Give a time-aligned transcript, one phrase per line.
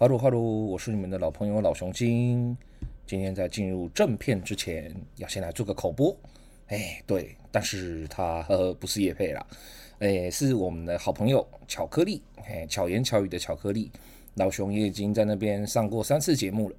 [0.00, 2.56] 哈喽哈喽，我是你们的老朋友老熊精。
[3.06, 6.16] 今天在进入正片之前，要先来做个口播。
[6.68, 9.46] 哎，对，但是他呵呵不是业配啦，
[9.98, 13.92] 哎，是我们的好朋友巧克力，哎，巧言巧语的巧克力。
[14.36, 16.76] 老熊也已经在那边上过三次节目了。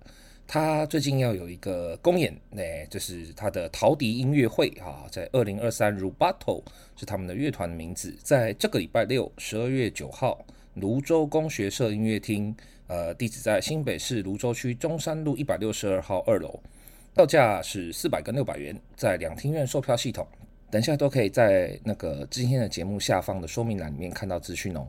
[0.48, 6.64] 他最近要有一个公演，哎，就是他的陶笛音乐会啊，在二零二三 Rubato
[6.96, 10.44] 是他们的乐团的名字，在这个礼拜六十二月九号，
[10.74, 12.56] 芦洲功学社音乐厅。
[12.92, 16.60] 呃，地址在新北市芦洲区中山路一百六十二号二楼，
[17.16, 20.28] 票价是四百跟六百元，在两厅院售票系统，
[20.70, 24.86] 等一下都可以在那个今天的节目下方的说明栏里面看到资讯哦。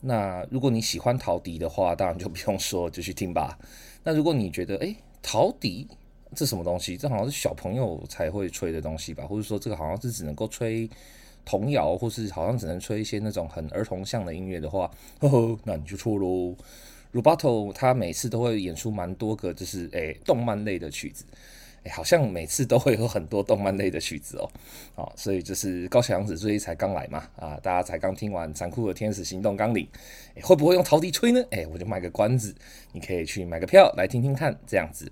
[0.00, 3.58] 那如果你喜欢陶笛的话，当然就不用说，就去听吧。
[4.04, 5.88] 那如果你觉得，哎，陶笛
[6.32, 6.96] 这什么东西？
[6.96, 9.26] 这好像是小朋友才会吹的东西吧？
[9.26, 10.88] 或者说这个好像是只能够吹
[11.44, 16.54] 童谣，或是好像只能吹一些那种很儿童向的音乐的话，呵呵，那你就错喽。
[17.16, 21.24] Rubato 他每次都会演出蛮多个，就是诶、动漫类的曲子。
[21.84, 24.50] 诶好像每次都会有很多动漫类的曲子哦，
[24.96, 29.86] 好，所以就是高桥洋子最近才刚来嘛，啊，大家才刚听完《残酷的天使行动纲领》，
[30.44, 31.40] 会不会用陶笛吹呢？
[31.52, 32.52] 哎，我就卖个关子，
[32.96, 35.04] 你可以去买个票来听听看，这样子。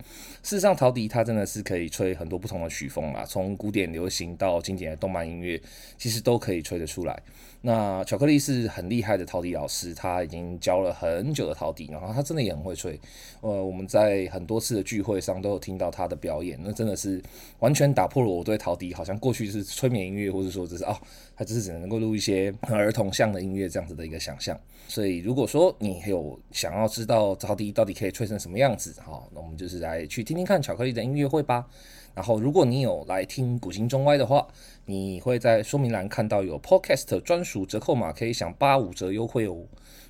[0.42, 5.60] 事实上，陶笛它真的是可以吹很多不同的曲风啦，从古典流行到经典的动漫音乐，
[5.98, 7.22] 其实都可以吹得出来。
[7.60, 12.98] 那巧克力是很厉害的陶笛老师，他已经教了很久的陶笛，然后他真的也很会吹。
[13.42, 16.58] 呃，我们在很多次的聚会上都有听到他的表演。
[16.62, 17.22] 那真的是
[17.58, 20.96] 完全打破了我对陶笛好像过去是催眠音乐，或者说只是哦，
[21.36, 24.58] 他只是只能够录一些儿童向的音乐这样子的一个想象。
[24.86, 31.66] 所以如果说你有想要知道陶笛到底可以吹成什么样子，好，那我们就是来去听听看巧克力的音乐会吧。
[32.14, 34.46] 然后如果你有来听古今中外的话，
[34.86, 39.64] 你会在说明栏看到有 Podcast 专属折扣码，可以享八五折优惠哦。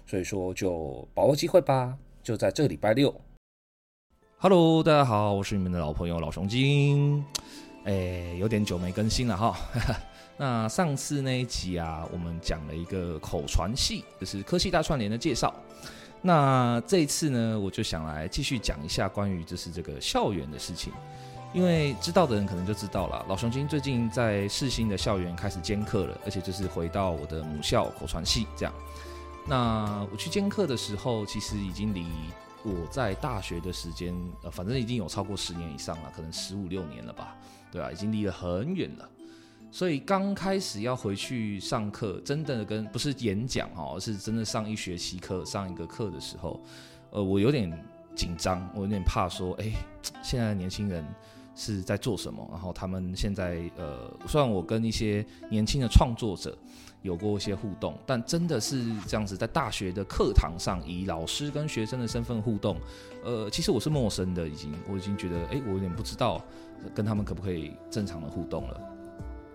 [0.07, 3.15] 所以说就把握机会吧，就在这个礼拜六。
[4.37, 7.25] Hello，大家好，我是你们的老朋友老熊精，
[7.85, 9.59] 哎，有点久没更新了哈。
[10.37, 15.55] 那上次那一集啊，我们讲了一个口传戏，就是科技大串联的介绍。
[16.27, 20.91] 那这一次呢，我就想来继续讲一下关于就是这个校园的事情，
[21.53, 28.73] 因为知道的人可能就知道了，老熊精最近在世新的校园开始兼课了，而且就是回到我的母校口传系这样。
[29.47, 32.07] 那我去兼课的时候，其实已经离。
[32.67, 37.37] 我在大学的时间，呃，反正已经有超过十年以上了，可能十五六年了吧，
[37.71, 39.07] 对啊，已经离得很远了。
[39.75, 46.63] 所以刚开始要回去上课，真的跟不是演讲哦，是真的上一学期课，上一个课的时候，
[47.11, 47.69] 呃，我有点
[48.15, 49.73] 紧张，我有点怕说，哎，
[50.23, 51.05] 现在的年轻人
[51.57, 52.49] 是在做什么？
[52.53, 56.57] 然后他们现在，呃，虽然我跟一些年轻的创作者。
[57.03, 62.79] 有过一些互动，但真的是这样子，在大学的课堂上，以老师跟学生的身份互动，
[63.23, 66.43] 呃，其实我是陌生的，已经，我已经觉得，哎，我有点不知道
[66.95, 68.94] 跟他们可不可以正常的互动了。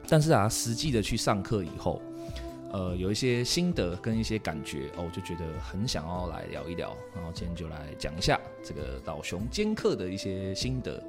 [0.10, 2.02] 但是啊，实际的去上课以后，
[2.72, 11.02] 呃，有一些心得跟一些感觉，哦，我就觉得很想要来聊一聊，然后今天就来讲一下这个老熊兼课的一些心得。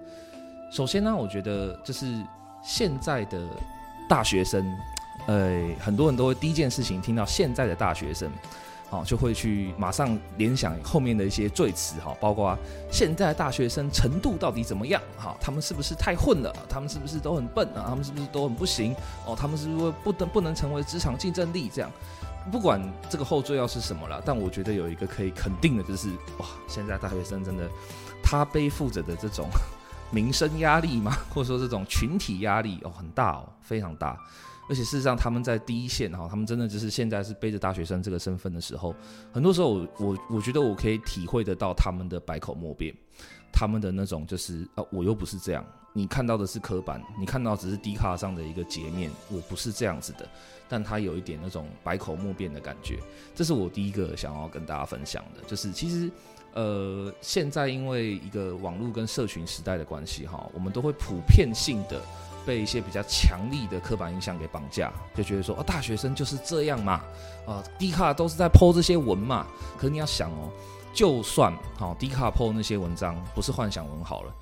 [0.71, 2.07] 首先呢，我觉得就是
[2.63, 3.49] 现在的
[4.09, 4.65] 大学生。
[5.27, 8.31] 呃，很多人都会第一件事情听到现在的大学生，
[8.91, 12.59] 好，就会去马上联想后面的一些罪词，哈，包括
[12.91, 16.53] 现在大学生程度到底怎么样，哈，他们是不是太混了？
[16.69, 17.87] 他们是不是都很笨啊？
[17.89, 18.93] 他们是不是都很不行？
[19.25, 21.71] 哦，他们是不是不能不能成为职场竞争力？
[21.73, 21.91] 这样，
[22.51, 26.09] 不管这个后缀要是什么了，但我觉得有一个可以肯定的就是，
[26.39, 27.71] 哇，现在大学生真的，
[28.25, 29.47] 他背负着的这种
[30.11, 34.19] 名声压力嘛，或者说这种群体压力哦，很大哦，非常大。
[34.71, 38.95] 而且事实上，他们在第一线哈，他们真的就是现在是背着大学生这个身份的时候，
[39.33, 42.95] 很多时候我我觉得我可以体会得到他们的百口莫辩，
[43.53, 50.29] 他们的那种就是啊，我又不是这样，你看到的是刻板，你看到只是低卡上的一个截面，我不是这样子的，
[50.69, 53.01] 但他有一点那种百口莫辩的感觉，
[53.35, 56.09] 这是我第一个想要跟大家分享的，就是其实
[56.55, 62.01] 呃，现在因为一个网络跟社群时代的关系哈，我们都会普遍性的。
[62.45, 67.03] 被一些比较强力的刻板印象给绑架，就觉得说，哦，大学生就是这样嘛，
[67.47, 69.47] 啊，D 卡都是在 po 这些文嘛。
[69.79, 70.51] 可你要想哦，
[70.93, 74.33] 就算好 D 卡 po 那些文章不是幻想文好了，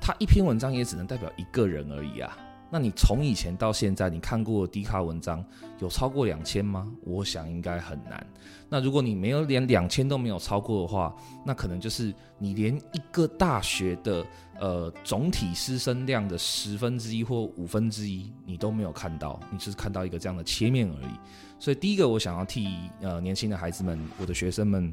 [0.00, 2.36] 他一篇文章也只能代表一个人而已啊。
[2.70, 5.44] 那你从以前到现在，你看过的 D 卡文章
[5.78, 6.90] 有超过两千吗？
[7.02, 8.26] 我想应该很难。
[8.68, 11.14] 那如果你没有连两千都没有超过的话，
[11.44, 14.26] 那可能就是你连一个大学的
[14.58, 21.12] 呃总体师生量的十分之一或五分之一你都没有看到，你只是看到一个这样的切面而已。
[21.58, 22.68] 所以第一个我想要替
[23.00, 24.92] 呃年轻的孩子们，我的学生们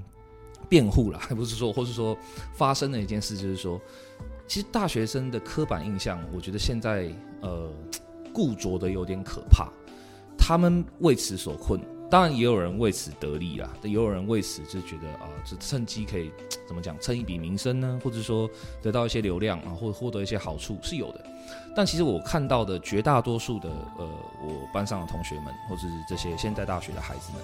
[0.69, 2.15] 辩护了，还不是说，或是说
[2.53, 3.81] 发生的一件事，就是说，
[4.47, 7.11] 其实大学生的刻板印象，我觉得现在
[7.43, 7.69] 呃
[8.33, 9.69] 固着的有点可怕，
[10.35, 11.79] 他们为此所困。
[12.09, 16.31] 当然也有人为此得利啊，也有人为此就觉得啊，就趁机可以
[16.67, 18.47] 怎么讲，蹭一笔名声呢，或者说
[18.83, 21.25] 得到一些流量啊，或获得一些好处是有的。
[21.75, 24.07] 但其实我看到的绝大多数的呃，
[24.43, 27.41] 我班上的同学们，或者是这些现在大学的孩子们，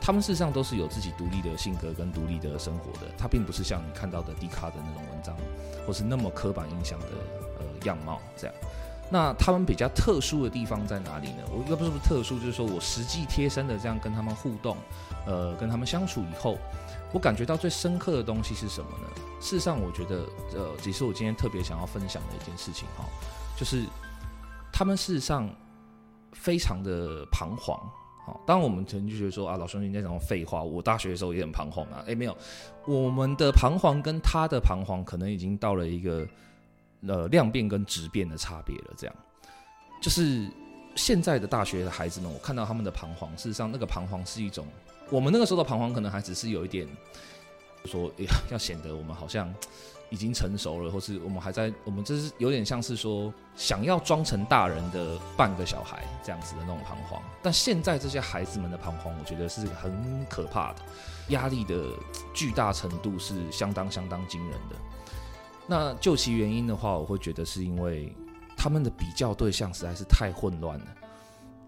[0.00, 3.12] 他们事实上都是有自己独立的性格跟独立的生活的。
[3.16, 5.36] 他并不是像你看到的 D 卡的那种文章，
[5.86, 7.06] 或是那么刻板印象的
[7.60, 8.56] 呃样貌这样。
[9.12, 11.42] 那他们比较特殊的地方在哪里呢？
[11.50, 14.76] 我又不是不特殊，就是说我实际贴身的这样跟他们互动，
[15.26, 16.56] 呃，跟他们相处以后，
[17.12, 19.08] 我感觉到最深刻的东西是什么呢？
[19.40, 20.24] 事实上，我觉得，
[20.54, 23.04] 呃，也是我今天特别想要分享的一件事情哈，
[23.58, 23.84] 就是
[24.72, 25.50] 他们事实上
[26.32, 27.76] 非常的彷徨。
[28.24, 32.04] 好，当我们曾经就觉得说啊，老兄弟那种废话，我大学的时候也很彷徨啊。
[32.06, 32.36] 诶，没有，
[32.86, 36.24] 我们的彷徨跟他的彷徨可能已经到了一个。
[37.06, 39.16] 呃，量变跟质变的差别了，这样
[40.02, 40.46] 就是
[40.94, 44.66] 现在的大学的孩子们，我看到他们的彷徨，事实上那个彷徨是一种，
[45.10, 46.86] 我们那个时候的彷徨可能还只是有一点，
[47.86, 49.50] 说要，要显得我们好像
[50.10, 57.22] 已经成熟了，或是我们还在，我们这是有点像是说想要装成大人的半个小孩这样子的那种彷徨。
[57.42, 60.82] 但现在这些孩子们的彷徨，我觉得是很可怕的，
[61.28, 61.84] 压力的
[62.34, 64.76] 巨大程度是相当相当惊人的。
[65.70, 68.12] 那究其原因的话，我会觉得是因为
[68.56, 70.86] 他们的比较对象实在是太混乱了。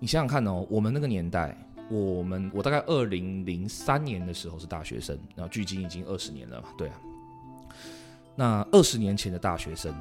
[0.00, 1.56] 你想想看哦，我们那个年代，
[1.88, 6.94] 我们我大概二零零三年的时候是大学生，然后距今已经二十年了嘛，对啊。
[8.34, 9.94] 那二十年前的大学生，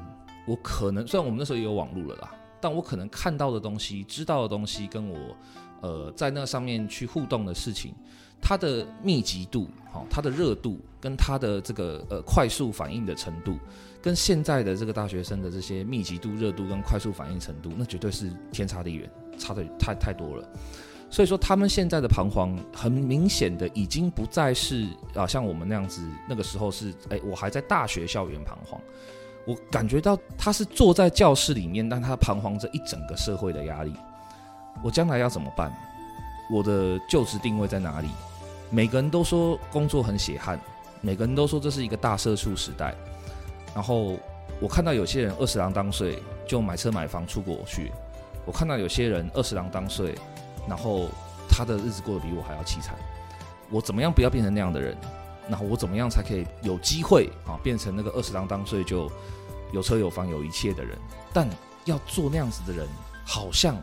[0.48, 5.36] 我可能虽然我们那时候也有网络了啦，但我可能看到的东西、知道的东西，跟我
[5.80, 7.94] 呃在那上面去互动的事情。
[8.42, 13.56] 它的密集度，好，它的热度跟它的这个呃快速反应的程度，
[14.02, 19.08] 跟现在的这个大学生的这些密集度、热度跟快速反应程度，那绝对是天差地远，
[19.38, 20.46] 差的太太多了。
[21.08, 28.80] 所以说，他们现在的彷徨，很明显的已经不再是啊，像我们那样子，那个时候是，哎，我还在大学校园彷徨，
[29.46, 33.94] 我感觉到他是坐在教室里面，但他彷徨着一整个社会的压力。
[34.82, 35.70] 我将来要怎么办？
[36.50, 38.08] 我的就职定位在哪里？
[38.74, 40.58] 每个人都说工作很血汗，
[41.02, 42.94] 每个人都说这是一个大社畜时代。
[43.74, 44.16] 然后
[44.60, 47.92] 我看到有些人二十郎当岁就买车买房出国去，
[48.46, 50.14] 我看到有些人二十郎当岁，
[50.66, 51.08] 然后
[51.50, 52.96] 他的日子过得比我还要凄惨。
[53.68, 54.96] 我怎么样不要变成那样的人？
[55.50, 59.10] 然后我怎么样才可以有机会啊变成那个二十郎当岁就
[59.70, 60.96] 有车有房有一切的人？
[61.30, 61.46] 但
[61.84, 62.88] 要做那样子的人，
[63.26, 63.76] 好像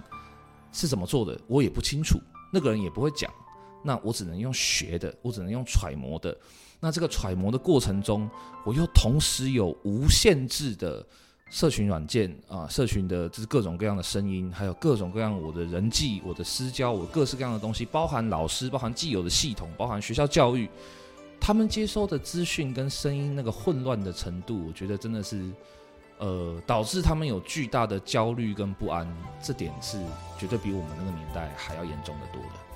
[0.74, 2.20] 是怎么做的，我也不清楚，
[2.52, 3.32] 那个人也不会讲。
[3.84, 6.36] 那我只能用学的，我只能用揣摩的。
[6.80, 8.30] 那这个揣摩的过程中，
[8.66, 11.06] 我又同时有无限制的
[11.50, 20.70] 社群软件啊，社群的就是各种各样的声音，还有各种各样我的人际、我的私交、我各式各样的东西，包含老师、包含既有的系统、包含学校教育，
[21.38, 25.52] 他们接收的资讯跟声音那个混乱的程度，我觉得真的是，
[26.20, 29.06] 呃，导致他们有巨大的焦虑跟不安。
[29.42, 30.00] 这点是
[30.38, 32.69] 绝对比我们那个年代还要严重的多的。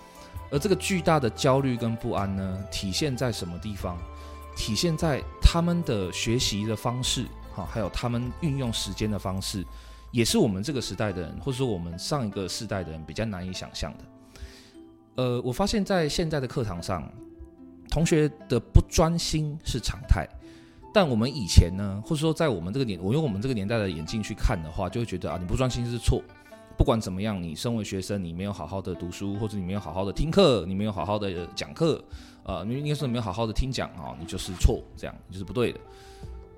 [0.53, 3.97] 而这个巨大的焦虑跟不安呢，体现在什么地方？
[4.55, 9.65] 体现在他们的学习的方式，哈，还有他们运用时间的方式，
[10.11, 14.03] 也是我们这个时代的人，或者说我们上一个世代的人比较难以想象的。
[15.15, 17.11] 呃，我发现，在现在的课堂上，
[17.89, 20.27] 同学的不专心是常态，
[20.93, 26.21] 但我们以前呢，或者说在我们这个年，我用我们这个年代的眼镜去看的话，就会觉得啊，你不专心是错。
[26.77, 32.03] 不管怎么样，你身为学生，你没有好好的读书，或者你没有好好的听课，你没有好好的讲课，
[32.43, 35.79] 呃，你应该说你没有好好的听讲啊，你就是错，这样就是不对的。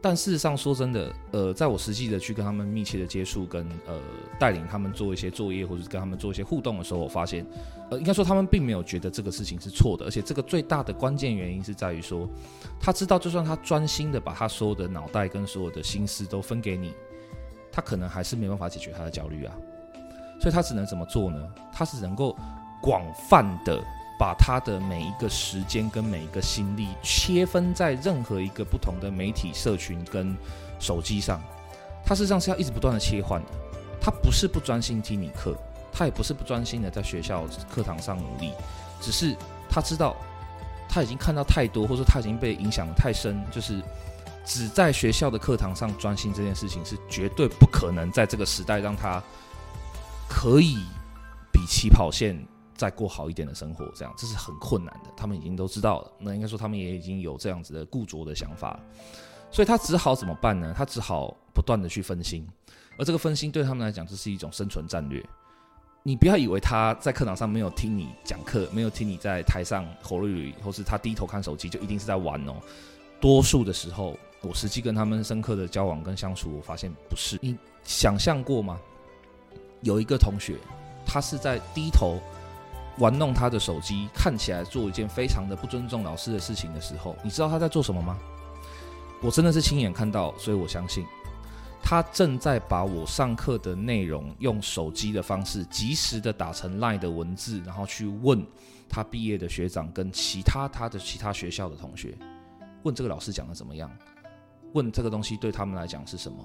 [0.02, 4.00] 但事实上，说真的，呃，在我实际的去跟他们密切的接触，跟呃
[4.40, 7.44] 带领他们做一些作业，或者跟他们做一些互动的时候，我发现，
[7.90, 12.30] 呃，应该说他们并没有觉得这个事情是错的，而且这个最大的关键原因是在于说，
[12.80, 16.94] 他知道，就算他专心的把他所有的脑袋跟所有的心思都分给你，
[17.72, 19.56] 他可能还是没办法解决他的焦虑啊。
[20.46, 21.40] 所以他只能怎么做呢？
[21.74, 22.38] 他是能够
[22.80, 23.84] 广泛的
[24.20, 30.38] 把他的每一个时间跟每一个心力切分在任何一个不同的媒体社群跟
[30.80, 31.42] 手机上。
[32.06, 33.48] 他事实上是要一直不断的切换的。
[34.00, 35.58] 他不是不专心听你课，
[35.92, 38.52] 他也不是不专心的在学校课堂上努力，
[39.02, 39.36] 只是
[39.68, 40.16] 他知道
[40.88, 43.82] 他已经看到太多，或者说他已经被影响得太深，就是
[44.46, 49.20] 只在学校的课堂上专心这件事情是绝对不可能在这个时代让他。
[50.30, 50.78] 可以
[51.52, 52.38] 比起跑线
[52.76, 55.10] 再过好一点的生活，这样这是很困难的。
[55.16, 58.80] 他们已经都知道了，那应该说他们也已经有这样子的固着的想法，
[59.50, 60.74] 所以他只好怎么办呢？
[60.76, 62.48] 他只好不断的去分心，
[62.98, 65.24] 而这个分心对他们来讲，这是一种生存战略。
[66.04, 72.56] 你不要以为他在课堂上没有听你讲课，没有听你在台上吼噜噜，或是他低头看手机，就一定是在玩哦。
[73.20, 77.40] 多数的时候，我实际跟他们深刻的交往跟相处，我发现不是。
[77.42, 78.80] 你想象过吗？
[79.82, 80.58] 有一个同学，
[81.06, 82.20] 他是在低头
[82.98, 88.18] 玩弄他的手机，看起来做一件非常的不尊重老师的事情的时候，你知道他在做什么吗？
[89.22, 91.06] 我真的是亲眼看到，所以我相信。
[91.88, 98.44] 他正在把我上课的内容用手机的方式，及时的打成 LINE 的文字，然后去问
[98.90, 102.18] 他毕业的学长跟其他他的其他学校的同学，
[102.82, 103.92] 问这个老师讲的怎么样，
[104.74, 106.38] 问这个东西对他们来讲是什么，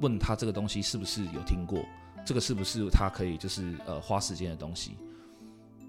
[0.00, 1.82] 问他这个东西是不是有听过，
[2.24, 4.92] 这个是不是他可以就是呃花时间的东西。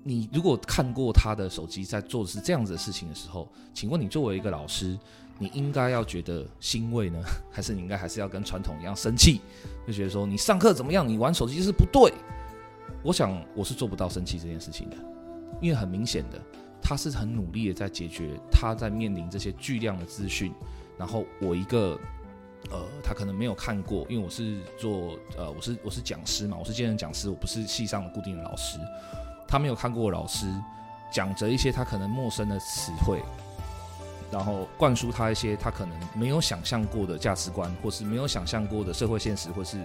[0.04, 5.00] 你如果看过他的手机在做的是这样子的事情的时候，请问你作为一个老师，
[5.40, 9.40] 你应该要觉得欣慰 呢，还是你应该还是要跟传统一样生气？
[9.88, 12.14] 就觉得说你上课怎么样，你玩手机是不对。
[13.02, 14.98] 我想我是做不到生气这件事情的，
[15.62, 16.42] 因为很明显的，
[16.82, 20.54] 他是很努力的在解决他在面临这些巨量的资讯，
[20.98, 21.98] 然后我一个
[22.72, 28.80] 呃，他可能没有看过，因为我是做呃，我是我是讲师嘛，我是兼任讲师，我不是系上的固定的老师，
[29.48, 30.48] 他没有看过老师
[31.12, 33.22] 讲着一些他可能陌生的词汇。
[34.32, 39.78] 然后灌输他一些他可能没有想象过的价值观，或是没有想象过的社会现实，或是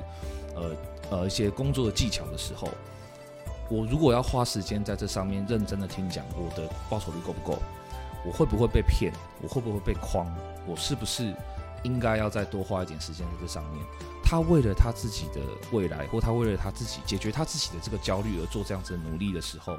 [0.55, 0.77] 呃
[1.11, 2.67] 呃一些工作的技巧的时候，
[3.69, 7.59] 我如果要花时间在这上面认真的听讲，我的报酬率够不够？
[8.25, 9.13] 我会不会被骗？
[9.43, 10.27] 我会不会被诓？
[10.67, 11.35] 我是不是
[11.83, 13.85] 应该要再多花一点时间在这上面？
[14.23, 15.41] 他为了他自己的
[15.73, 19.77] 未来，或他为了他自己解决他自己的这个焦虑而做这样子的努力的时候。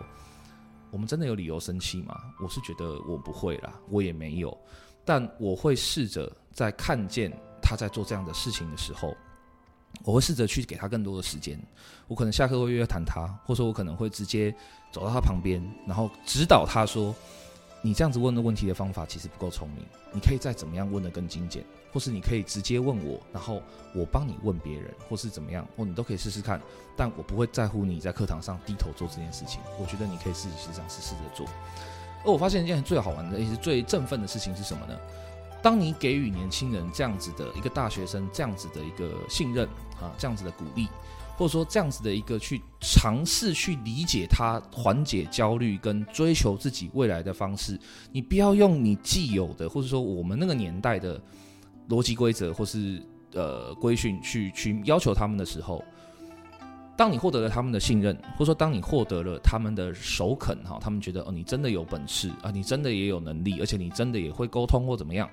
[0.92, 2.20] 我们真的有理由生气吗？
[2.42, 4.58] 我是觉得我不会啦，我也没有，
[5.06, 9.16] 但我会试着在看见他在做这样的事情的时候，
[10.04, 11.62] 我会试着去给他更多的时间。
[12.08, 14.52] 我可能下课会约谈他，或者说我可能会直接
[14.92, 17.14] 走到他旁边，然后指导他说
[17.82, 23.64] ：“你这样子问的问题的方法其实不够聪明，你可以再怎么样问得更精简。”或是你可以直接问我，然后
[23.96, 26.62] 我帮你问别人，或是怎么样，或你都可以试试看。
[26.96, 29.60] 但我不会在乎你在课堂上低头做这件事情。
[29.80, 31.48] 我觉得你可以自己实际上试试着做。
[32.24, 34.96] 而我发现一件最好玩的，也是最振奋的事情是什么呢？
[35.64, 39.68] 当你给予年轻人这样子的一个大学生这样子的一个信任
[40.00, 40.88] 啊，这样子的鼓励，
[41.40, 47.80] 或者说这样子的一个去尝试去理解他、缓解焦虑跟追求自己未来的方式，
[48.12, 51.20] 你不要用你既有的，或者说我们那个年代的。
[51.90, 53.02] 逻辑规则或是
[53.34, 55.84] 呃规训去去要求他们的时候，
[56.96, 65.28] 当你获得了他们的信任，或者说当你获得了他们的首肯哈，他们觉得哦你真的有本事啊，你真的也有能力，而且你真的也会沟通或怎么样，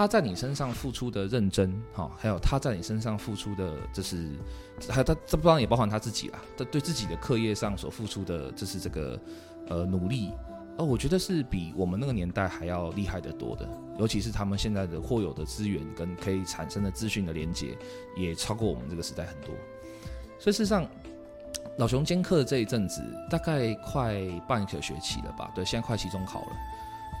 [0.00, 4.30] 他在你身上付出的认真哈，还有他在你身上付出的，就是
[4.88, 9.20] 还有他这不当然也包含他自己啦，他对自己的课业上所付出的，就是这个
[9.68, 10.30] 呃努力。
[10.78, 17.76] 哦，我觉得是比我们那个年代还要厉害得多的，尤其是他们现在的或有的资源跟可以产生的资讯的连接，
[18.16, 19.54] 也超过我们这个时代很多。
[20.38, 20.86] 所以事实上，
[21.76, 25.52] 老熊兼课这一阵子大概快半个学期了吧？
[25.54, 26.46] 对，现在快期中考了。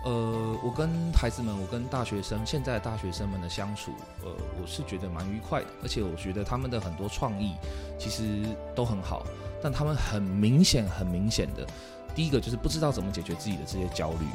[0.02, 3.92] 呃，我跟孩子们，我跟大学生，现在的大学生们的相处，
[4.24, 4.30] 呃，
[4.60, 7.52] 我是觉得蛮愉快的，而且我觉得他们的很多创意
[7.98, 9.26] 其实都很好，
[9.62, 11.66] 但他们很明显、很明显的。
[12.14, 14.26] 第一个就是不知道怎么解决自己的这些焦虑，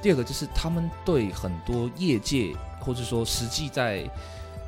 [0.00, 4.08] 第二个就是他们对很多业界或者说实际在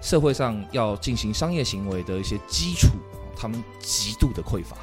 [0.03, 2.89] 社会上要进行商业行为的一些基础，
[3.37, 4.77] 他们极度的匮乏。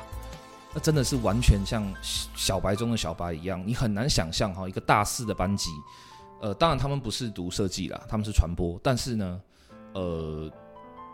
[0.78, 1.92] 那真的是完全像
[2.36, 5.72] 小白中的小白一样，你很难想象哈，一个大四的班级，
[6.40, 9.42] 呃，当然他们不是读设计啦，他们是传播，但是呢，
[9.96, 10.48] 呃，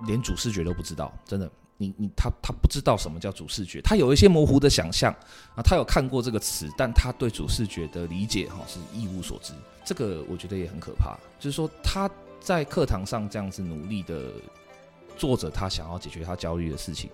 [0.05, 1.49] 连主视觉都不知道，真的。
[1.77, 5.13] 你你他他不知道什么叫主视觉，他有一些模糊的想象
[5.55, 9.53] 啊，他有看过这个词，但他对主视觉的理解哈是一无所知，
[9.85, 11.17] 这个我觉得也很可怕。
[11.39, 12.09] 就是说他
[12.41, 14.25] 在课堂上这样子努力的
[15.15, 17.09] 做着他想要解决他焦虑的事情，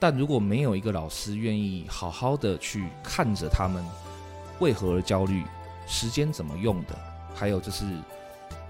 [0.00, 3.84] 但如果没有一个老师愿意好好的去看着他们
[4.58, 5.44] 为何而焦虑，
[5.86, 6.98] 时间怎么用的，
[7.34, 7.84] 还有就是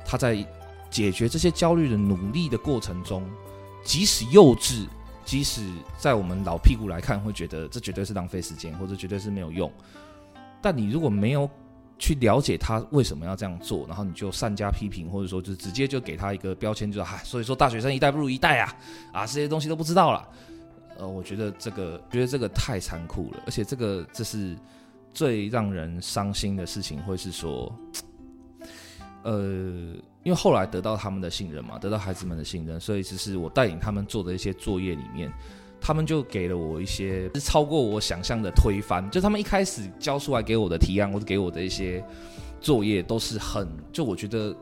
[0.04, 0.44] 他在
[0.90, 3.22] 解决这些焦虑的努力的过程中，
[3.84, 4.87] 即使幼稚。
[5.22, 9.70] 即使在我们老屁股来看，会觉得这绝对是浪费时间，或者绝对是没有用。
[10.60, 11.49] 但你如果没有
[11.99, 18.75] 去了解他为什么要这样做，然后你就善加批评，或者说就直接就给他一个标签，就是哈，所以说大学生一代不如一代啊，
[19.12, 20.28] 啊，这些东西都不知道了。
[21.00, 24.54] 呃，我觉得这个，觉得这个太残酷了，而且这个这是
[25.14, 27.75] 最让人伤心的事情，会是说，
[29.23, 29.33] 呃，
[30.23, 35.33] 因为后来得到他们的信任嘛，得到孩子们的信任，所以只是我带领他们做的一些作业里面，
[35.80, 42.04] 他们就给了我一些是超过我想象的推翻，就他们一开始交出来给我的提案或者给我的一些
[42.61, 44.54] 作业都是很，就我觉得。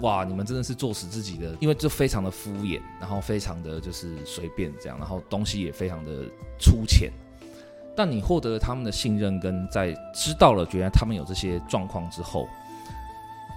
[0.00, 6.24] 哇，你们真的是做死自己的，因为这非常的敷衍，然后非常的就是随便这样，然后东西也非常的
[6.58, 7.10] 粗浅。
[7.96, 12.48] 但你获得了他们的信任，跟在知道了原来他们有这些状况之后，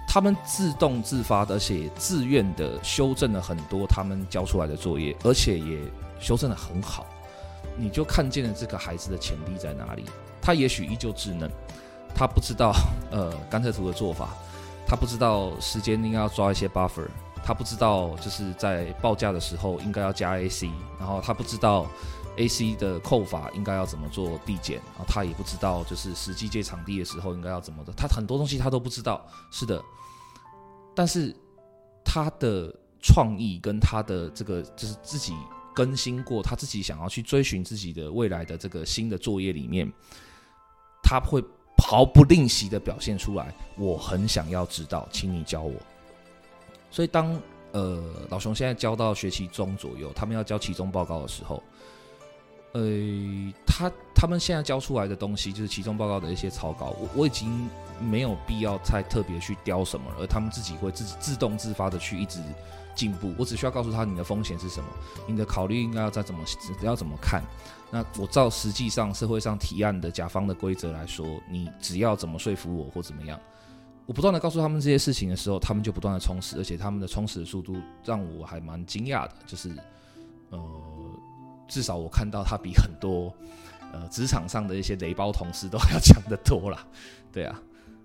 [0.08, 5.78] 他们自动自发的，而且自愿的修正了很多他们交出来的作业，而且也
[6.18, 7.06] 修正得很好。
[7.76, 10.04] 你就看见了这个孩子的潜力在哪里。
[10.40, 11.48] 他也许依旧稚嫩，
[12.12, 12.74] 他不知道
[13.12, 14.30] 呃甘特图的做法。
[14.92, 17.08] 他不知道时间应该要抓一些 buffer，
[17.42, 20.68] 他不知道就是在报价的时候应该要加 AC，
[20.98, 21.86] 然后他不知道
[22.36, 29.26] AC 的扣法应该要怎么做递减，然后他也不知道就是实际借场地的时候应该要怎么的，他很多东西他都不知道。
[29.50, 29.82] 是的，
[30.94, 31.34] 但是
[32.04, 32.70] 他的
[33.00, 35.34] 创意跟他的这个就是自己
[35.74, 39.90] 更新过，他自己想要去追寻自己的未来的这个新的作业里面，
[41.02, 41.42] 他会。
[41.82, 45.74] 毫不吝惜的表现出来，我很想要知道，请你教我。
[46.90, 47.36] 所以当
[47.72, 51.62] 呃老熊现在教到学期中左右，他们要交期中报告的时候，
[52.72, 52.82] 呃，
[53.66, 57.68] 他他们现在交出来的东西就是期中报告的一些草稿，我我已经
[58.00, 62.38] 没有必要再特别去雕什么了，而他们自己会自自动自发的去一直
[62.94, 63.34] 进步。
[63.38, 64.86] 我只需要告诉他你的风险是什么，
[65.26, 66.40] 你的考虑应该要再怎么
[66.82, 67.42] 要怎么看。
[67.90, 73.38] 那我照实际上社会上提案的甲方的规则来说，你只要怎么说服我或怎么样，
[74.06, 79.70] 我不断的告诉他们这些事情的时候，他们就不断的充实，而且他们的充实的速度让我还蛮惊讶的，就是
[80.50, 80.60] 呃，
[81.68, 83.30] 至少我看到他比很多
[83.92, 86.86] 呃职场上的一些雷包同事都要强得多啦，
[87.30, 87.60] 对啊。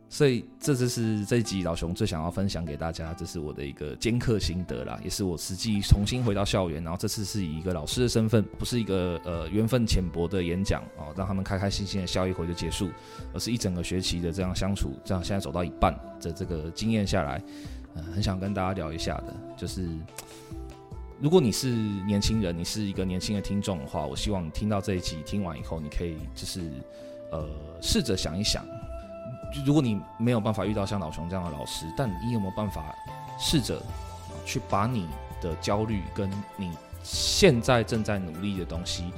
[0.10, 12.90] 所以这就是这一集老熊最想要分享给大家，这是我的一个兼课心得啦，也是我实际重新回到校园，然后这次是以一个老师的身份，不是一个呃缘分浅薄的演讲哦，让他们开开心心的笑一回就结束，
[13.34, 17.44] 而是一整个学期的这样相处，这样现在走到一半的这个经验下来，
[17.94, 19.90] 呃，很想跟大家聊一下的，就是
[21.20, 26.62] 如果你是年轻人，你是一个年轻的听众的话，我希望你听到这一集听完以后，你可以就是
[27.34, 27.46] 呃
[27.82, 28.66] 试着想一想。
[29.66, 32.94] 如果你没有办法遇到像老熊这样的老师，但你有没有办法
[33.40, 33.82] 试着
[34.46, 35.08] 去把你
[35.42, 36.72] 的焦虑跟你
[37.04, 39.12] 现在正在努力的东西，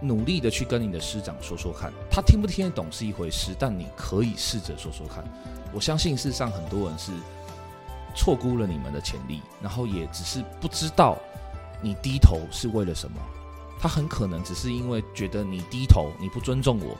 [0.00, 5.24] 努力的去跟你的师长说说看，他听不听得懂是一回事，但你可以试着说说看。
[5.72, 7.12] 我相信世上很多人是
[8.14, 11.18] 错估了你们的潜力，然后也只是不知道
[11.82, 13.20] 你低头是为了什么。
[13.80, 16.96] 他很可能只是因为觉得你低头，你不尊重我。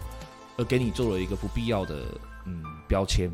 [0.59, 2.05] 而给你做了一个不必要的
[2.45, 3.31] 嗯标签，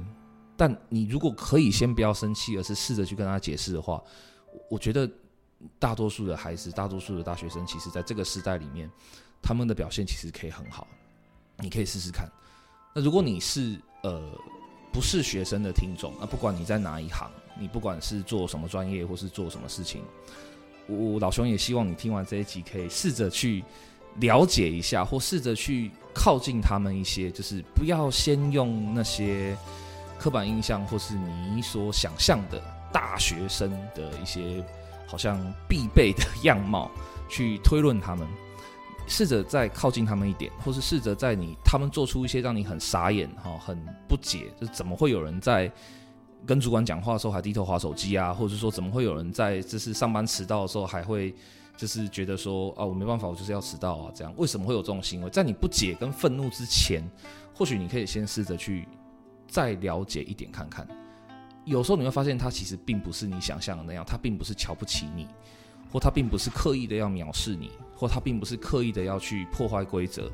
[0.57, 4.01] 但你如果可以先不要生气，而是试着去跟他解释的话，
[4.71, 5.11] 我觉得
[5.79, 8.91] 大多数的孩子，大多数的大学生，其实在这个时代里面，
[9.43, 10.87] 他们的表现其实可以很好。
[11.59, 12.31] 你可以试试看。
[12.95, 14.23] 那如果你是呃
[14.93, 20.03] 不是学生的听众，那不管你在哪一行，你不管是做什么专业或是做什么事情，
[20.87, 23.65] 我老熊也希望你听完这一集，可以试着去
[24.17, 25.91] 了解一下，或试着去。
[26.15, 29.57] 靠近他们一些，就是不要先用那些
[30.19, 34.65] 刻板印象或是你所想象的大学生的一些
[35.07, 36.91] 好像必备的样貌
[37.29, 38.27] 去推论他们，
[39.07, 43.77] 试着再靠近他们一点，或是试着在你他们做出一些让你很傻眼哈、很
[44.09, 45.71] 不解，就是怎么会有人在
[46.47, 51.35] 跟主管讲话的时候还低头滑手机啊，或者说怎么会有人在就是上班迟到的时候还会。
[51.77, 55.31] 就是觉得说啊，我没办法，我就是要迟到啊，这样为什么会有这种行为？
[55.31, 57.03] 在你不解跟愤怒之前，
[57.53, 58.87] 或许你可以先试着去
[59.49, 60.87] 再了解一点看看。
[61.65, 65.27] 有时候你会发现，他其实并不是你想象的那样，他并不是瞧不起你，
[65.91, 70.31] 或他并不是刻意的要藐视你，或他并不是刻意的要去破坏规则，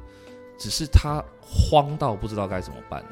[0.59, 3.03] 只是他慌到不知道该怎么办。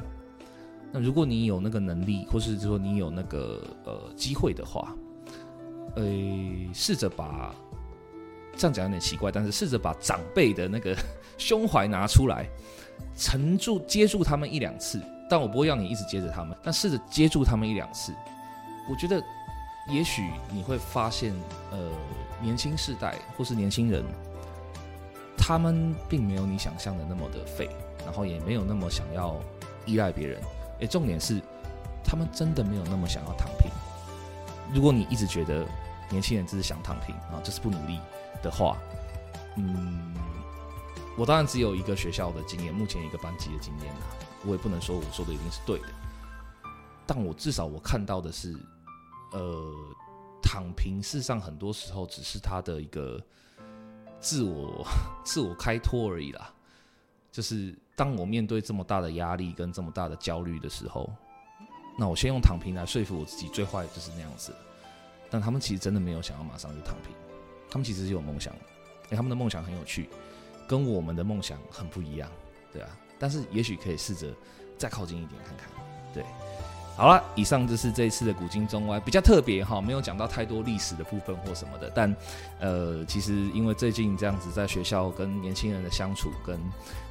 [0.91, 4.95] 那如果你有那个能力，或是说你有那个呃机会的话，
[5.95, 6.03] 呃，
[6.75, 7.55] 试着把。
[8.59, 10.93] 这样讲有点奇怪，但是试着把长辈的那个
[11.39, 12.45] 胸怀拿出来，
[13.17, 18.13] 沉住接住他们一两次，但我不会让你一直接着他们，但试着接住他们一两次，
[18.89, 19.23] 我觉得
[19.89, 21.33] 也许你会发现，
[21.71, 21.77] 呃，
[22.41, 24.03] 年轻世代或是年轻人，
[25.37, 27.69] 他们并没有你想象的那么的废，
[28.03, 29.39] 然后也没有那么想要
[29.85, 30.41] 依赖别人，
[30.81, 31.41] 诶，重点是
[32.03, 33.71] 他们真的没有那么想要躺平。
[34.73, 35.65] 如果你一直觉得
[36.09, 37.99] 年轻人只是想躺平啊，就是不努力。
[38.41, 38.77] 的话，
[39.57, 40.15] 嗯，
[41.17, 44.01] 我当然只有一个学校的经验，目前一个班级的经验啦，
[44.45, 45.87] 我也不能说我说的一定是对的，
[47.05, 48.55] 但我至少我看到的是，
[49.33, 49.75] 呃，
[50.41, 53.21] 躺平事实上很多时候只是他的一个
[54.21, 54.87] 自我
[55.25, 56.49] 自我开脱而已啦。
[57.33, 61.09] 就是当我面对这么大的压力跟这么大的焦虑的时候，
[61.97, 64.55] 那我先用躺平来说服我自己，最坏就是那样子。
[65.29, 67.13] 但他们其实真的没有想要马上就躺平，
[67.69, 68.53] 他们其实是有梦想，
[69.09, 70.09] 哎，他们的梦想很有趣。
[70.67, 72.29] 跟我们的梦想很不一样，
[72.71, 74.27] 对啊，但是也许可以试着
[74.77, 75.67] 再靠近一点看看，
[76.13, 76.23] 对。
[76.95, 81.89] 好了，以上就是这一次的古今中外，比较特别哈，没有讲到太多历史的部分或什么的。
[81.95, 82.15] 但
[82.59, 86.59] 呃，其实因为最近这样子在学校跟年轻人的相处，跟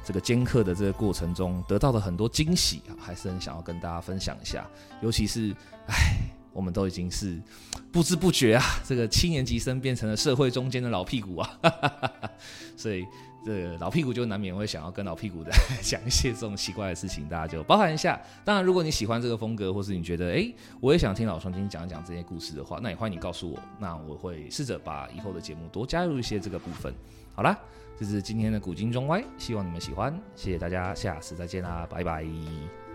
[0.05, 4.65] 这个兼课的这个过程中，得到了很多惊喜啊，还是很想要跟大家分享一下。
[5.01, 5.53] 尤其是，
[5.87, 7.39] 哎，我们都已经是
[7.91, 11.87] 不知不觉啊，这个七年级生变成了社会中间的老屁股啊，哈哈
[12.21, 12.31] 哈，
[12.75, 13.05] 所以。
[13.45, 18.19] 这个老屁股就难免会想要跟老屁股的 讲一些这种奇怪的事情，大家就包涵一下。
[18.43, 26.93] 当然，如果你喜欢这个风格，或是你觉得诶，我也想听老双金讲一讲这些故事的话，那也欢迎你告诉我，那我会试着把以后的节目多加入一些这个部分。
[27.33, 27.57] 好啦，
[27.97, 32.88] 这是今天的古今中外，希望你们喜欢，谢谢大家，下次再见啦，拜拜。